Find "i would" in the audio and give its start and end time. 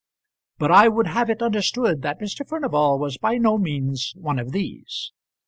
0.71-1.05